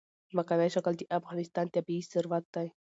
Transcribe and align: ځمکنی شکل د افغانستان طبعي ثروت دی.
ځمکنی 0.31 0.69
شکل 0.75 0.93
د 0.97 1.03
افغانستان 1.19 1.65
طبعي 1.75 1.99
ثروت 2.11 2.45
دی. 2.55 2.67